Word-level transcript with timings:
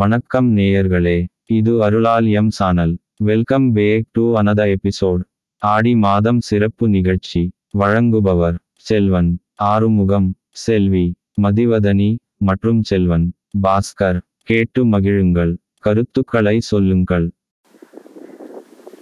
வணக்கம் 0.00 0.56
நேயர்களே 0.56 1.26
இது 1.46 1.82
அருளால் 1.82 2.26
M 2.26 2.50
channel. 2.50 2.98
Welcome 3.16 3.72
back 3.72 4.04
to 4.12 4.36
another 4.36 4.74
episode 4.74 5.22
ஆடி 5.58 5.94
மாதம் 5.96 6.40
சிறப்பு 6.40 6.88
நிகழ்ச்சி. 6.88 7.42
வழங்குபவர் 7.78 8.54
செல்வன். 8.78 9.38
ஆறுமுகம் 9.54 10.34
செல்வி. 10.50 11.14
மதிவதனி 11.42 12.16
மற்றும் 12.36 12.82
செல்வன். 12.82 13.32
பாஸ்கர் 13.62 14.20
கேட்டு 14.42 14.84
மகிழுங்கள். 14.84 15.56
கருத்துக்களை 15.78 16.60
சொல்லுங்கள். 16.60 17.30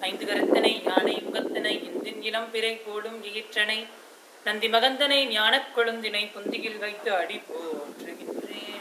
ஐந்து 0.01 0.27
கருத்தனை 0.27 0.83
யானை 0.85 1.23
முகத்தனை 1.23 1.85
இந்தின் 1.85 2.23
இளம் 2.23 2.51
பிறை 2.53 2.75
போடும் 2.75 3.21
ஈற்றனை 3.39 3.79
நந்தி 4.45 4.69
மகந்தனை 4.69 5.29
ஞானக் 5.31 5.73
கொழுந்தினை 5.77 6.25
புந்தியில் 6.35 6.79
வைத்து 6.79 7.15
அடி 7.15 7.37
போற்றுகின்றேன். 7.37 8.78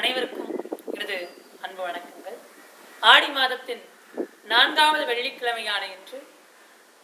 அனைவருக்கும் 0.00 0.52
எனது 0.92 1.28
அன்பு 1.60 1.86
வணக்கங்கள். 1.86 2.36
ஆடி 3.00 3.26
மாதத்தின் 3.28 3.82
நான்காவது 4.44 5.04
வெள்ளிக்கிழமையான 5.04 5.82
இன்று 5.94 6.26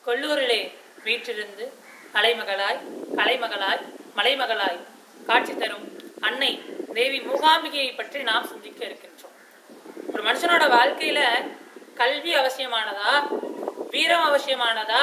கொல்லூரிலே 0.07 0.73
வீற்றிருந்து 1.05 1.73
அலைமகளாய் 2.15 2.79
கலைமகளாய் 3.17 3.83
மலைமகளாய் 4.17 4.79
காட்சி 5.27 5.57
தரும் 5.57 5.99
அன்னை 6.21 6.63
தேவி 6.95 7.21
மூகாம்பிகையை 7.21 7.97
பற்றி 7.97 8.23
நாம் 8.23 8.47
சிந்திக்க 8.47 8.87
இருக்கின்றோம். 8.87 9.37
ஒரு 10.13 10.23
மனுஷனோட 10.23 10.67
வாழ்க்கையில 10.77 11.51
கல்வி 11.95 12.35
அவசியமானதா? 12.35 13.13
வீரம் 13.91 14.27
அவசியமானதா? 14.31 15.03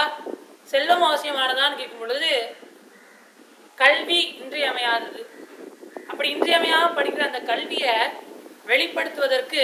செல்வம் 0.63 1.03
அவசியமானதான்னு 1.03 1.75
கேட்கும் 1.75 1.99
பொழுது 1.99 2.55
கல்வி 3.75 4.35
இன்றியமையாதது. 4.41 5.32
அப்படி 6.09 6.27
இன்றியமையாம 6.35 6.91
படிக்கிற 6.97 7.23
அந்த 7.29 7.39
கல்வியை 7.39 7.95
வெளிப்படுத்துவதற்கு 8.67 9.63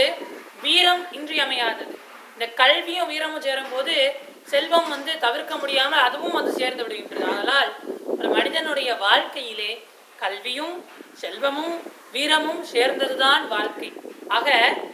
வீரம் 0.61 1.03
இன்றியமையாதது. 1.11 1.93
இந்த 2.33 2.45
கல்வியும் 2.61 3.07
வீரமும் 3.07 3.41
சேரும்போது 3.41 3.95
செல்வம் 4.51 4.89
வந்து 4.89 5.11
தவிர்க்க 5.17 5.55
முடியாமல் 5.57 6.05
அதுவும் 6.07 6.31
வந்து 6.31 6.51
சேர்ந்து 6.51 6.83
விடுகின்றது. 6.83 7.25
அதனால் 7.33 7.69
ஒரு 8.17 8.29
மனிதனுடைய 8.29 8.89
வாழ்க்கையிலே 8.95 9.71
கல்வியும் 10.17 10.85
செல்வமும் 11.13 11.75
வீரமும் 12.11 12.61
சேர்ந்ததுதான் 12.73 13.47
வாழ்க்கை. 13.47 13.89
ஆக 14.27 14.47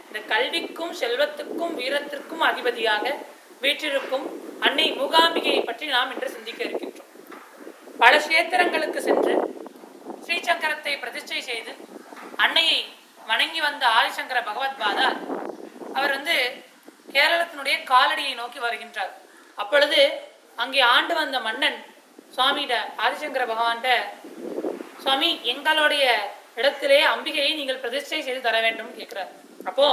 இந்த 0.06 0.20
கல்விக்கும் 0.34 0.92
செல்வத்துக்கும் 1.00 1.74
வீரத்திற்கும் 1.80 2.44
அதிபதியாக 2.50 3.14
வீற்றிருக்கும் 3.60 4.26
அன்னை 4.60 4.86
மூகாம்பிகையை 4.92 5.62
பற்றி 5.64 5.86
நாம் 5.86 6.12
இன்று 6.12 6.28
சிந்திக்க 6.30 6.60
இருக்கின்றோம். 6.64 7.10
பல 7.98 8.12
கஷேத்திரங்களுக்கு 8.16 9.00
சென்று 9.08 9.34
ஸ்ரீசங்கரத்தை 10.36 10.92
பிரதிஷ்டை 11.02 11.38
செய்து 11.48 11.72
அன்னையை 12.44 12.80
வணங்கி 13.28 13.60
வந்த 13.64 13.84
ஆதிசங்கர 13.98 14.38
பகவத் 14.48 14.80
பாதா 14.82 15.06
அவர் 15.96 16.12
வந்து 16.16 16.36
கேரளத்தினுடைய 17.14 17.76
காலடியை 17.92 18.32
நோக்கி 18.40 18.58
வருகின்றார். 18.64 19.12
அப்பொழுது 19.62 20.00
அங்கே 20.62 20.82
ஆண்டு 20.96 21.14
வந்த 21.20 21.40
மன்னன் 21.46 21.78
சுவாமியிட 22.36 22.74
ஆதிசங்கர 23.04 23.42
பகவான்கிட்ட 23.52 23.90
சுவாமி 25.02 25.30
எங்களுடைய 25.54 26.04
இடத்திலே 26.60 27.00
அம்பிகையை 27.14 27.52
நீங்கள் 27.60 27.82
பிரதிஷ்டை 27.84 28.22
செய்து 28.28 28.40
தர 28.48 28.60
வேண்டும் 28.66 28.94
கேட்கிறார். 28.98 29.32
அப்போ 29.70 29.88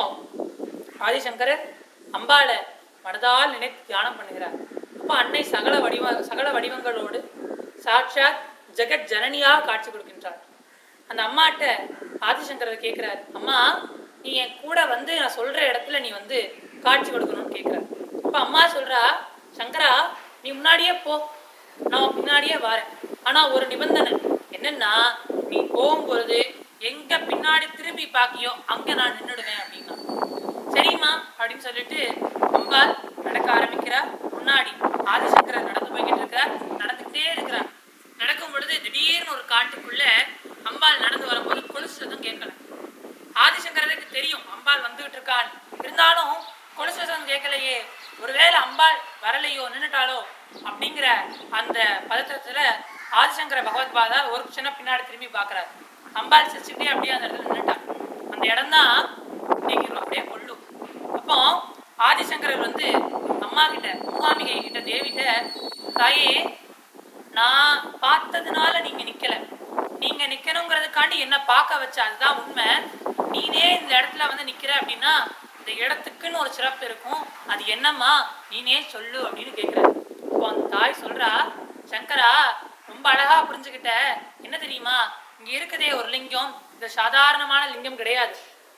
ஆதிசங்கரர் 1.07 1.65
அம்பாள 2.19 2.49
மனதால் 3.05 3.53
நினைத்து 3.55 3.81
தியானம் 3.91 4.17
பண்ணுகிறார். 4.19 4.57
அப்போ 5.01 5.13
அன்னை 5.23 5.43
சகல 5.55 5.77
வடிவ 5.85 6.11
சகல 6.31 6.49
வடிவங்களோடு 6.57 7.21
சாட்சாத் 7.85 8.41
ஜெகத் 8.77 9.09
ஜனனியாக 9.11 9.65
காட்சி 9.69 9.89
கொடுக்கின்றார். 9.89 10.39
அந்த 11.09 11.21
அம்மாட்ட 11.27 11.63
ஆதிசங்கரர் 12.27 12.83
கேட்கிறார் 12.85 13.21
அம்மா 13.33 13.57
நீ 14.23 14.33
என் 14.43 14.55
கூட 14.61 14.79
வந்து 14.93 15.13
நான் 15.21 15.37
சொல்ற 15.37 15.59
இடத்துல 15.71 15.99
நீ 16.05 16.09
வந்து 16.19 16.37
காட்சி 16.85 17.09
கொடுக்கணும்னு 17.11 17.55
கேட்கிறார். 17.55 17.87
அப்ப 18.25 18.35
அம்மா 18.39 18.61
சொல்றா 18.75 19.01
சங்கரா 19.57 19.91
நீ 20.43 20.49
முன்னாடியே 20.51 20.93
போ. 21.05 21.15
நான் 21.91 22.15
பின்னாடியே 22.17 22.57
வரேன். 22.67 22.89
ஆனா 23.23 23.41
ஒரு 23.55 23.65
நிபந்தனை. 23.67 24.13
என்னன்னா 24.55 24.91
நீ 25.49 25.59
போகும்பொழுது 25.75 26.39
எங்க 26.89 27.17
பின்னாடி 27.29 27.65
திரும்பி 27.77 28.05
பாக்கியோ 28.13 28.51
அங்க 28.73 28.93
நான் 28.99 29.15
நின்னுடுவேன் 29.17 29.61
அப்படின்னா. 29.63 29.95
சரிம்மா 30.73 31.11
அப்படின்னு 31.37 31.65
சொல்லிட்டு 31.67 31.99
அம்பாள் 32.57 32.93
நடக்க 33.25 33.47
ஆரம்பிக்கிறா 33.57 34.01
முன்னாடி 34.37 34.71
ஆதிசங்கரர் 35.13 35.67
நடந்து 35.69 35.93
போய்கிட்டு 35.95 36.22
காட்டுக்குள்ள 39.63 40.05
அம்பாள் 40.69 40.99
நடந்து 40.99 41.25
வரும்போது 41.27 41.65
கொலுசு 41.65 42.05
கேட்கல. 42.05 42.51
ஆதிசங்கரருக்கு 43.43 44.07
தெரியும் 44.11 44.41
அம்பாள் 44.53 44.81
வந்துகிட்டு 44.81 45.15
இருக்காள். 45.17 45.49
இருந்தாலும் 45.83 46.33
கொலுசு 46.77 47.05
கேட்கலையே. 47.29 47.77
ஒருவேளை 48.19 48.57
அம்பாள் 48.65 48.97
வரலையோ 49.21 49.63
நின்னுட்டாளோ 49.75 50.17
அப்படிங்கிற 50.69 51.05
அந்த 51.49 52.01
பதற்றத்துல 52.09 52.59
ஆதிசங்கர 53.21 53.61
பகவத்பாதா 53.69 54.29
ஒரு 54.29 54.43
சின்ன 54.49 54.73
பின்னாடி 54.79 55.05
திரும்பி 55.05 55.29
பார்க்கறாரு. 55.37 55.69
அம்பாள் 56.13 56.51
சிரிச்சுட்டே 56.51 56.89
அப்படியே 56.89 57.13
அந்த 57.13 57.27
இடத்துல 57.27 57.53
நின்னுட்டான் 57.53 57.85
அந்த 58.33 58.43
இடம்தான் 58.51 58.97
நீங்க 59.59 59.99
அப்படியே 59.99 60.23
கொள்ளும். 60.25 60.61
அப்போ 61.15 61.37
ஆதிசங்கரர் 62.09 62.65
வந்து 62.67 62.91
அம்மா 63.47 63.67
கிட்ட 63.67 63.89
மூகாம்பிகை 64.11 64.61
கிட்ட 64.61 64.79
தேவிட்ட 64.79 65.51
தாயே 65.93 66.59
நான் 67.31 67.97
பார்த்ததுனால 68.01 68.81
நீங்க 68.81 69.03
நிக்கல. 69.03 69.52
நீங்க 70.03 70.23
நிக்கணுங்கிறதுக்காண்டி 70.33 71.17
என்ன 71.25 71.37
பார்க்க 71.51 71.77
வச்ச 71.81 72.03
அதுதான் 72.03 72.37
உண்மை. 72.41 72.69
நீனே 73.33 73.65
இந்த 73.79 73.91
இடத்துல 73.99 74.27
வந்து 74.29 74.45
நிக்கிற 74.49 74.71
அப்படின்னா 74.79 75.13
இந்த 75.59 75.71
இடத்துக்குன்னு 75.83 76.41
ஒரு 76.43 76.51
சிறப்பு 76.57 76.83
இருக்கும். 76.89 77.21
அது 77.47 77.65
என்னம்மா? 77.65 78.13
நீனே 78.51 78.77
சொல்லு 78.93 79.19
அப்படின்னு 79.27 79.53
கேக்குறாரு. 79.59 79.91
இப்போ 80.31 80.47
அந்த 80.47 80.65
தாய் 80.75 80.95
சொல்றா 81.03 81.31
சங்கரா 81.91 82.31
ரொம்ப 82.87 83.05
அழகா 83.09 83.37
புரிஞ்சுக்கிட்ட 83.49 83.91
என்ன 84.41 84.57
தெரியுமா? 84.57 84.97
இங்க 85.39 85.51
இருக்குதே 85.59 85.89
ஒரு 85.99 86.09
லிங்கம். 86.15 86.51
இது 86.75 86.89
சாதாரணமான 86.89 87.63
லிங்கம் 87.73 87.99
கிடையாது. 88.01 88.35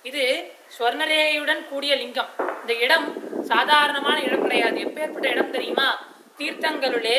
இது 0.09 0.23
ஸ்வர்ணரேகையுடன் 0.77 1.61
கூடிய 1.69 1.95
லிங்கம். 1.95 2.31
இந்த 2.61 2.73
இடம் 2.85 3.07
சாதாரணமான 3.43 4.17
இடம் 4.27 4.41
கிடையாது. 4.41 4.77
எப்பேற்பட்ட 4.87 5.27
இடம் 5.35 5.55
தெரியுமா? 5.57 5.89
தீர்த்தங்களுளே 6.39 7.17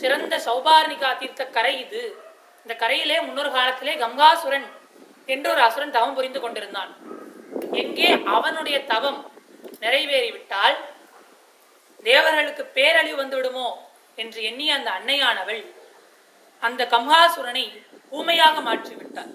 சிறந்த 0.00 0.34
சௌபார்ணிகா 0.46 1.10
தீர்த்த 1.18 1.44
கரை 1.58 1.74
இது. 1.84 2.02
இந்த 2.68 2.76
கரையிலே 2.80 3.14
முன்னொரு 3.26 3.50
காலத்திலே 3.52 3.92
கங்காசுரன் 4.00 4.64
என்று 5.32 5.48
ஒரு 5.52 5.60
அசுரன் 5.66 5.94
தவம் 5.94 6.16
புரிந்து 6.16 6.40
கொண்டிருந்தான். 6.40 6.90
எங்கே 7.82 8.08
அவனுடைய 8.34 8.78
தவம் 8.90 9.20
நிறைவேறிவிட்டால் 9.84 10.76
தேவர்களுக்கு 12.08 12.64
பேரழிவு 12.74 13.16
வந்துவிடுமோ 13.20 13.68
என்று 14.22 14.40
எண்ணிய 14.48 14.74
அந்த 14.78 14.90
அன்னையானவள் 14.98 15.62
அந்த 16.62 16.84
கம்ஹாசுரனை 16.92 17.64
ஊமையாக 18.18 18.60
மாற்றி 18.68 18.94
விட்டார் 18.98 19.32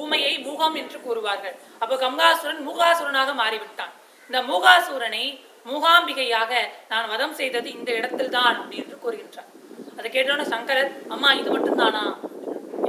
ஊமையை 0.00 0.34
மூகம் 0.48 0.80
என்று 0.82 0.98
கூறுவார்கள். 1.06 1.56
அப்போ 1.82 1.94
கம்ஹாசுரன் 2.04 2.60
மூகாசுரனாக 2.68 3.30
மாறிவிட்டான். 3.42 3.94
இந்த 4.30 4.42
மூகாசுரனை 4.50 5.24
மூகாம்பிகையாக 5.70 6.52
நான் 6.92 7.10
வதம் 7.14 7.38
செய்தது 7.42 7.70
இந்த 7.78 7.90
இடத்தில் 8.00 8.34
தான் 8.36 8.52
அப்படி 8.58 8.82
என்று 8.84 8.98
கூறுகின்றார் 9.06 9.50
அதை 9.98 10.08
கேட்டோன்னு 10.10 10.52
சங்கரர் 10.56 10.92
அம்மா 11.14 11.30
இது 11.40 11.50
மட்டும்தானா? 11.56 12.04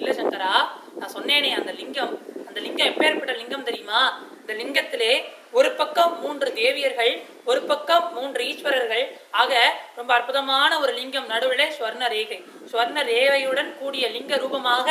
இல்ல 0.04 0.14
சங்கரா 0.22 0.54
நான் 1.00 1.14
சொன்னேனே 1.18 1.50
அந்த 1.60 1.72
லிங்கம். 1.80 2.14
அந்த 2.48 2.60
லிங்கம் 2.66 2.90
எப்பேற்பட்ட 2.92 3.34
லிங்கம் 3.42 3.68
தெரியுமா? 3.68 4.00
இந்த 4.40 4.54
லிங்கத்திலே 4.62 5.14
ஒரு 5.58 5.70
பக்கம் 5.80 6.14
மூன்று 6.24 6.48
தேவியர்கள் 6.58 7.12
ஒரு 7.50 7.62
பக்கம் 7.70 8.06
மூன்று 8.16 8.42
ஈஸ்வரர்கள். 8.52 9.04
ஆக 9.42 9.54
ரொம்ப 10.00 10.12
அற்புதமான 10.18 10.72
ஒரு 10.84 10.94
லிங்கம் 11.00 11.30
நடுவில் 11.34 11.66
ஸ்வர்ண 11.78 12.10
ரேகை. 12.16 12.40
ஸ்வர்ண 12.72 13.00
ரேகையுடன் 13.12 13.72
கூடிய 13.82 14.08
லிங்க 14.16 14.38
ரூபமாக 14.44 14.88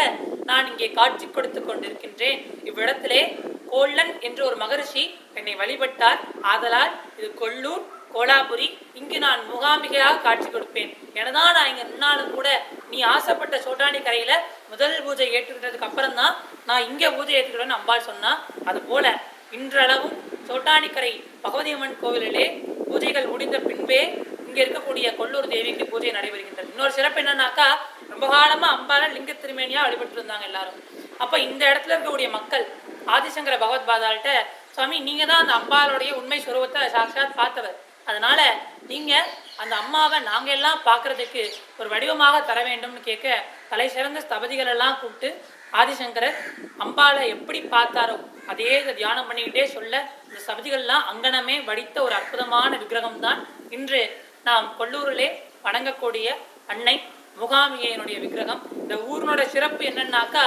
நான் 0.50 0.69
இங்கே 0.70 0.88
காட்சி 0.98 1.26
கொடுத்து 1.26 1.60
கொண்டிருக்கின்றேன். 1.60 2.40
இவ்விடத்திலே 2.70 3.22
கோல்லன் 3.72 4.12
என்று 4.28 4.42
ஒரு 4.48 4.56
மகரிஷி 4.62 5.04
என்னை 5.38 5.56
வழிபட்டார். 5.62 6.20
ஆதலால் 6.52 6.92
இது 7.19 7.31
கொல்லூர் 7.42 7.84
கோலாபுரி 8.14 8.68
இங்கு 9.00 9.18
நான் 9.26 9.40
முகாமிகையாக 9.50 10.20
காட்சி 10.26 10.48
கொடுப்பேன். 10.48 10.90
எனதான் 11.20 11.54
நான் 11.56 11.68
இங்கே 11.70 11.84
நின்னாலும் 11.90 12.32
கூட 12.36 12.48
நீ 12.90 12.98
ஆசைப்பட்ட 13.14 13.56
சோட்டாணி 13.66 14.00
கரையில் 14.08 14.34
முதல் 14.72 14.96
பூஜை 15.06 15.28
ஏற்றுக்கிட்டதுக்கு 15.36 15.88
அப்புறம் 15.88 16.18
தான் 16.20 16.34
நான் 16.68 16.86
இங்கே 16.90 17.10
பூஜை 17.16 17.34
ஏற்றுக்கிறேன்னு 17.38 17.78
அம்பாள் 17.78 18.08
சொன்னா. 18.10 18.32
அது 18.70 18.80
போல 18.90 19.14
இன்றளவும் 19.58 20.14
சோட்டானிக்கரை 20.48 21.12
பகவதி 21.44 21.72
அம்மன் 21.76 21.98
கோவிலிலே 22.02 22.46
பூஜைகள் 22.90 23.32
முடிந்த 23.32 23.56
பின்பே 23.68 24.00
இங்கே 24.46 24.62
இருக்கக்கூடிய 24.64 25.06
கொல்லூர் 25.18 25.52
தேவிக்கு 25.52 25.84
பூஜை 25.92 26.10
நடைபெறுகின்றது. 26.16 26.70
இன்னொரு 26.72 26.92
சிறப்பு 26.98 27.20
என்னன்னாக்கா 27.22 27.68
ரொம்ப 28.12 28.24
காலமாக 28.32 28.74
அம்பால 28.76 29.02
லிங்க 29.16 29.32
திருமேனியாக 29.42 29.84
வழிபட்டு 29.86 30.18
இருந்தாங்க 30.18 30.46
எல்லாரும். 30.50 30.80
அப்போ 31.22 31.36
இந்த 31.46 31.62
இடத்துல 31.70 31.94
இருக்கக்கூடிய 31.94 32.28
மக்கள் 32.38 32.64
ஆதிசங்கர 33.14 33.54
பகவத் 33.62 33.88
பாதாள்கிட்ட 33.90 34.32
சுவாமி 34.74 34.98
நீங்கள் 35.08 35.30
தான் 35.30 35.42
அந்த 35.42 35.54
அம்பாளுடைய 35.60 36.10
உண்மை 36.20 36.38
சுரூபத்தை 36.44 36.82
சாட்சாத் 36.96 37.40
பார்த்தவர். 37.40 37.78
அதனால 38.06 38.40
நீங்கள் 38.90 39.28
அந்த 39.62 39.75
அம்மாவை 39.82 40.19
நாங்கள் 40.31 40.54
எல்லாம் 40.56 40.81
பார்க்கறதுக்கு 40.88 41.43
ஒரு 41.81 41.88
வடிவமாக 41.94 42.37
தர 42.50 42.58
வேண்டும்னு 42.69 43.02
கேட்க 43.08 43.37
தலை 43.70 43.87
சிறந்த 43.88 44.22
ஸ்தபதிகள் 44.26 44.72
எல்லாம் 44.75 44.99
கூப்பிட்டு 45.00 45.28
ஆதிசங்கரர் 45.81 46.38
அம்பாளை 46.84 47.22
எப்படி 47.34 47.60
பார்த்தாரோ 47.75 48.16
அதே 48.52 48.72
இதை 48.81 48.93
தியானம் 48.94 49.28
பண்ணிக்கிட்டே 49.28 49.64
சொல்ல 49.76 49.94
இந்த 50.26 50.40
சபதிகள்லாம் 50.49 51.06
அங்கனமே 51.12 51.56
வடித்த 51.69 51.96
ஒரு 52.06 52.14
அற்புதமான 52.19 52.70
விக்கிரகம் 52.76 53.22
தான் 53.26 53.40
இன்று 53.76 54.02
நாம் 54.48 54.66
கொல்லூரிலே 54.78 55.28
வணங்கக்கூடிய 55.66 56.28
அன்னை 56.72 56.96
முகாமியனுடைய 57.40 58.16
விக்கிரகம். 58.22 58.62
இந்த 58.81 58.94
ஊரினோட 59.10 59.43
சிறப்பு 59.55 59.82
என்னன்னாக்கா 59.90 60.44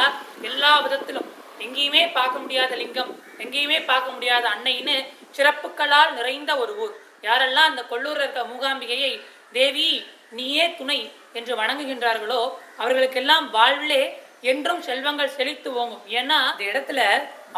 எல்லா 0.50 0.72
விதத்திலும் 0.84 1.30
எங்கேயுமே 1.66 2.04
பார்க்க 2.18 2.44
முடியாத 2.44 2.72
லிங்கம் 2.82 3.12
எங்கேயுமே 3.44 3.80
பார்க்க 3.86 4.16
முடியாத 4.16 4.46
அன்னைன்னு 4.56 4.96
சிறப்புகளால் 5.38 6.16
நிறைந்த 6.18 6.52
ஒரு 6.64 6.74
ஊர். 6.84 6.94
யாரெல்லாம் 7.28 7.70
அந்த 7.72 7.82
கொல்லூரில் 7.92 8.24
இருக்க 8.24 8.42
மூகாம்பிகையை 8.52 9.14
தேவி 9.58 9.90
நீயே 10.38 10.66
துணை 10.80 11.00
என்று 11.40 11.54
வணங்குகின்றார்களோ 11.62 12.42
அவர்களுக்கெல்லாம் 12.82 13.46
வாழ்விலே 13.56 14.04
என்றும் 14.52 14.82
செல்வங்கள் 14.88 15.36
செழித்து 15.38 15.70
ஓங்கும். 15.82 16.04
ஏன்னா 16.20 16.38
இந்த 16.52 16.64
இடத்துல 16.72 17.00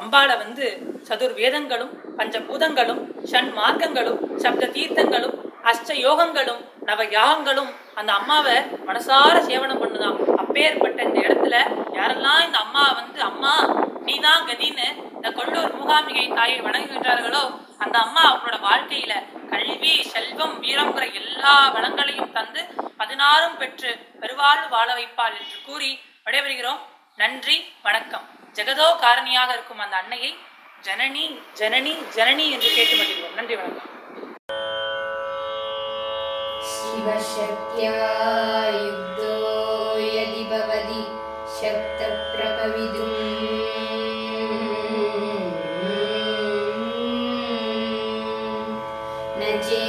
அம்பாளை 0.02 0.36
வந்து 0.44 0.66
சதுர் 1.08 1.36
வேதங்களும் 1.40 1.94
பஞ்சபூதங்களும் 2.18 3.02
ஷண் 3.32 3.52
மார்க்கங்களும் 3.60 4.20
சப்த 4.44 4.70
தீர்த்தங்களும் 4.76 5.36
அஷ்ட 5.72 5.94
யோகங்களும் 6.08 6.62
நவ 6.90 7.04
யாகங்களும் 7.18 7.72
அந்த 8.00 8.12
அம்மாவை 8.20 8.56
மனசார 8.90 9.36
சேவனம் 9.50 9.82
பண்ணுதாம். 9.84 10.18
அப்பேற்பட்ட 10.42 11.00
இந்த 11.08 11.20
இடத்துல 11.26 11.56
யாரெல்லாம் 11.98 12.42
இந்த 12.48 12.58
அம்மா 12.66 12.86
வந்து 13.00 13.20
அம்மா 13.32 13.54
நீதான் 14.08 14.48
கதின்னு 14.50 14.88
இந்த 15.27 15.29
கொள்ளூர் 15.37 15.77
மூகாம்பிகை 15.77 16.25
தாயை 16.33 16.59
வணங்குகின்றார்களோ 16.61 17.43
அந்த 17.79 17.97
அம்மா 18.05 18.23
அவங்களோட 18.29 18.59
வாழ்க்கையில 18.67 19.13
கல்வி 19.53 19.95
செல்வம் 20.13 20.57
வீரம்ங்கிற 20.63 21.07
எல்லா 21.21 21.55
வளங்களையும் 21.77 22.33
தந்து 22.33 22.63
பதினாறும் 23.01 23.59
பெற்று 23.61 23.91
பெருவாழ்வு 24.23 24.69
வாழ 24.75 24.89
வைப்பாள் 24.95 25.37
என்று 25.41 25.59
கூறி 25.67 25.91
விடைபெறுகிறோம் 26.27 26.81
நன்றி 27.19 27.57
வணக்கம் 27.85 28.27
ஜெகதோ 28.57 28.89
காரணியாக 29.03 29.51
இருக்கும் 29.55 29.83
அந்த 29.85 29.97
அன்னையை 30.03 30.33
ஜனனி 30.85 31.25
ஜனனி 31.61 31.95
ஜனனி 32.17 32.47
என்று 32.55 32.71
கேட்டு 32.77 32.97
மகிழ்வோம் 33.01 33.37
நன்றி 33.37 33.57
வணக்கம் 33.57 33.89
शिवशक्त्या 36.65 37.93
युक्तो 38.75 39.31
यदि 40.09 40.45
भवति 40.47 41.01
शक्तप्रभवितुम् 41.57 43.17
energy. 49.58 49.87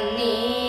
你。 0.00 0.67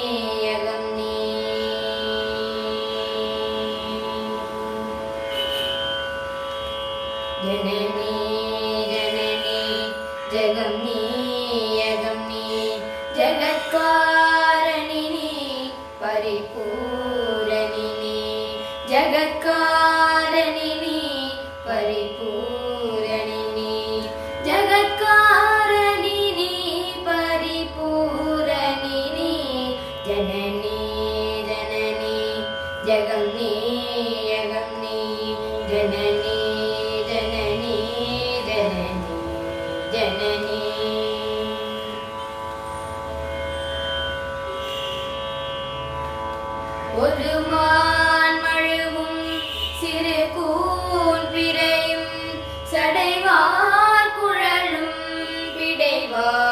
Bye. 56.20 56.49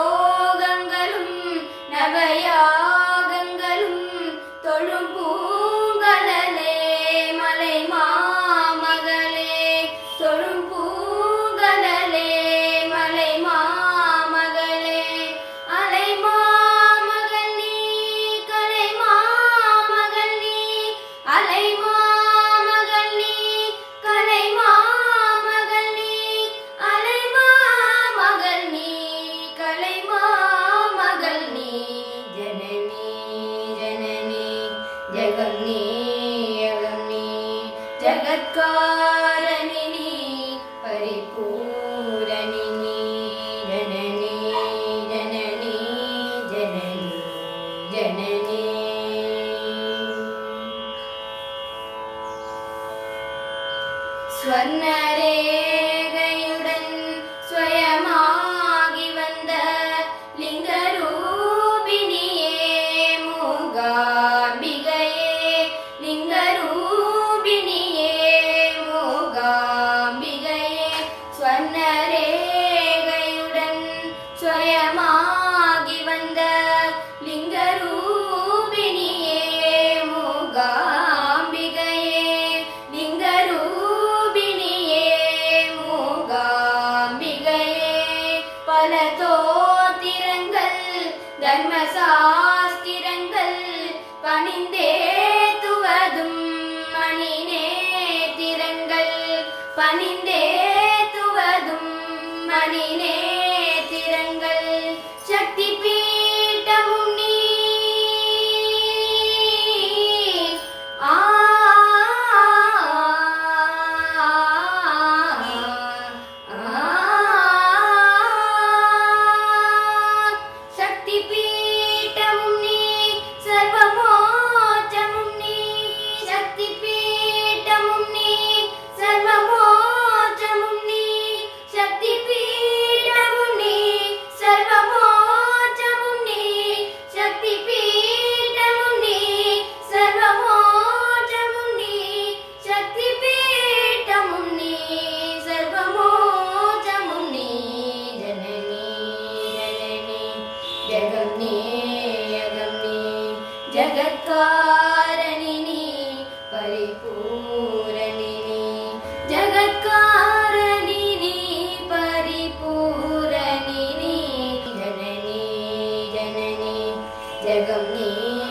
जगम्ये 167.44 168.51